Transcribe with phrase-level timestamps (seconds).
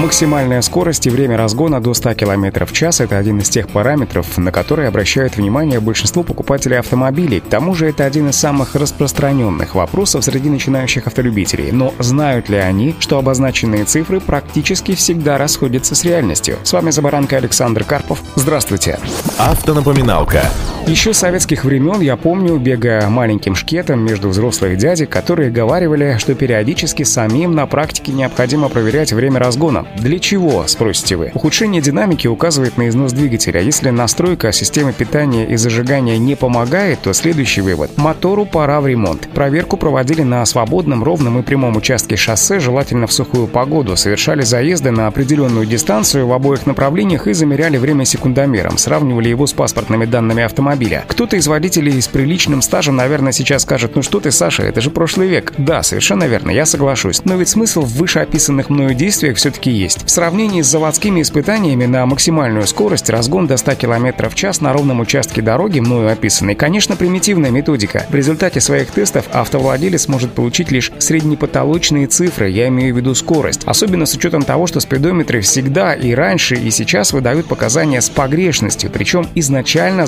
[0.00, 4.38] Максимальная скорость и время разгона до 100 км в час– это один из тех параметров,
[4.38, 7.40] на которые обращают внимание большинство покупателей автомобилей.
[7.40, 11.70] К тому же это один из самых распространенных вопросов среди начинающих автолюбителей.
[11.70, 16.56] Но знают ли они, что обозначенные цифры практически всегда расходятся с реальностью?
[16.62, 18.22] С вами за баранкой Александр Карпов.
[18.36, 18.98] Здравствуйте.
[19.36, 20.44] Автонапоминалка.
[20.90, 26.34] Еще с советских времен я помню, бегая маленьким шкетом между взрослых дядек, которые говаривали, что
[26.34, 29.86] периодически самим на практике необходимо проверять время разгона.
[29.98, 31.30] Для чего, спросите вы?
[31.32, 33.60] Ухудшение динамики указывает на износ двигателя.
[33.60, 37.96] Если настройка системы питания и зажигания не помогает, то следующий вывод.
[37.96, 39.28] Мотору пора в ремонт.
[39.28, 43.96] Проверку проводили на свободном, ровном и прямом участке шоссе, желательно в сухую погоду.
[43.96, 48.76] Совершали заезды на определенную дистанцию в обоих направлениях и замеряли время секундомером.
[48.76, 50.79] Сравнивали его с паспортными данными автомобиля.
[51.08, 54.90] Кто-то из водителей с приличным стажем, наверное, сейчас скажет, ну что ты, Саша, это же
[54.90, 55.54] прошлый век.
[55.56, 57.22] Да, совершенно верно, я соглашусь.
[57.24, 60.04] Но ведь смысл в вышеописанных мною действиях все-таки все есть.
[60.04, 64.72] В сравнении с заводскими испытаниями на максимальную скорость разгон до 100 км в час на
[64.72, 68.06] ровном участке дороги, мною описанный, конечно, примитивная методика.
[68.08, 73.62] В результате своих тестов автовладелец может получить лишь среднепотолочные цифры, я имею в виду скорость.
[73.64, 78.90] Особенно с учетом того, что спидометры всегда и раньше, и сейчас выдают показания с погрешностью,
[78.90, 80.06] причем изначально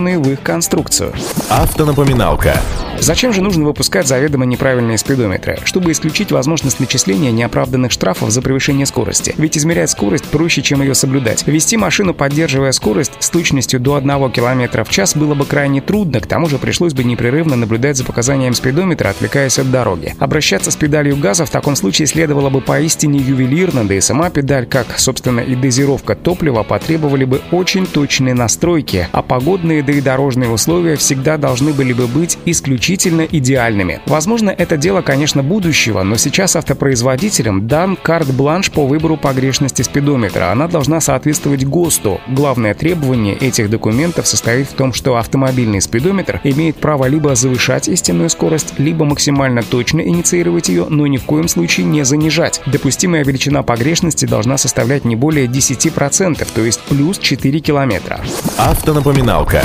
[0.00, 1.12] заложенные в их конструкцию.
[1.48, 2.54] Автонапоминалка.
[3.00, 5.58] Зачем же нужно выпускать заведомо неправильные спидометры?
[5.64, 9.34] Чтобы исключить возможность начисления неоправданных штрафов за превышение скорости.
[9.38, 11.46] Ведь измерять скорость проще, чем ее соблюдать.
[11.46, 16.20] Вести машину, поддерживая скорость с точностью до 1 км в час было бы крайне трудно,
[16.20, 20.14] к тому же пришлось бы непрерывно наблюдать за показанием спидометра, отвлекаясь от дороги.
[20.18, 24.66] Обращаться с педалью газа в таком случае следовало бы поистине ювелирно, да и сама педаль,
[24.66, 30.50] как, собственно, и дозировка топлива, потребовали бы очень точные настройки, а погодные да и дорожные
[30.50, 34.00] условия всегда должны были бы быть исключительно идеальными.
[34.06, 40.52] Возможно, это дело, конечно, будущего, но сейчас автопроизводителям дан карт-бланш по выбору погрешности спидометра.
[40.52, 42.20] Она должна соответствовать ГОСТу.
[42.28, 48.30] Главное требование этих документов состоит в том, что автомобильный спидометр имеет право либо завышать истинную
[48.30, 52.60] скорость, либо максимально точно инициировать ее, но ни в коем случае не занижать.
[52.66, 58.20] Допустимая величина погрешности должна составлять не более 10%, то есть плюс 4 километра.
[58.56, 59.64] Автонапоминалка.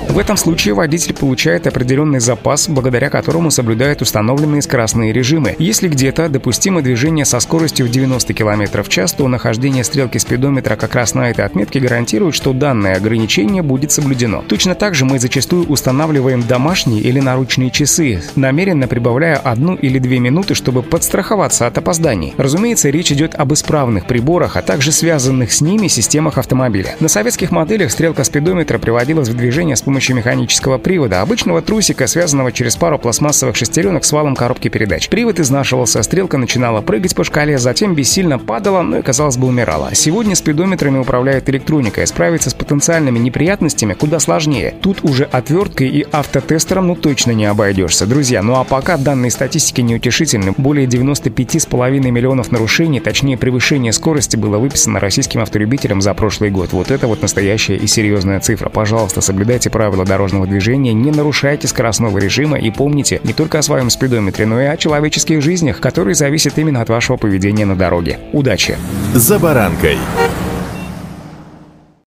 [0.11, 5.55] В этом случае водитель получает определенный запас, благодаря которому соблюдает установленные скоростные режимы.
[5.57, 10.75] Если где-то допустимо движение со скоростью в 90 км в час, то нахождение стрелки спидометра
[10.75, 14.43] как раз на этой отметке гарантирует, что данное ограничение будет соблюдено.
[14.49, 20.19] Точно так же мы зачастую устанавливаем домашние или наручные часы, намеренно прибавляя одну или две
[20.19, 22.33] минуты, чтобы подстраховаться от опозданий.
[22.35, 26.97] Разумеется, речь идет об исправных приборах, а также связанных с ними системах автомобиля.
[26.99, 32.07] На советских моделях стрелка спидометра приводилась в движение с помощью помощью механического привода, обычного трусика,
[32.07, 35.09] связанного через пару пластмассовых шестеренок с валом коробки передач.
[35.09, 39.93] Привод изнашивался, стрелка начинала прыгать по шкале, затем бессильно падала, но и, казалось бы, умирала.
[39.93, 44.73] Сегодня спидометрами управляет электроника, и справиться с потенциальными неприятностями куда сложнее.
[44.81, 48.07] Тут уже отверткой и автотестером ну точно не обойдешься.
[48.07, 54.57] Друзья, ну а пока данные статистики неутешительны, более 95,5 миллионов нарушений, точнее превышение скорости было
[54.57, 56.73] выписано российским автолюбителям за прошлый год.
[56.73, 58.69] Вот это вот настоящая и серьезная цифра.
[58.69, 63.61] Пожалуйста, соблюдайте правила правила дорожного движения, не нарушайте скоростного режима и помните не только о
[63.61, 68.17] своем спидометре, но и о человеческих жизнях, которые зависят именно от вашего поведения на дороге.
[68.31, 68.77] Удачи!
[69.13, 69.97] За баранкой!